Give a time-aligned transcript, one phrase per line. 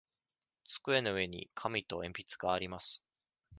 [0.63, 3.03] 机の上に紙と鉛筆があります。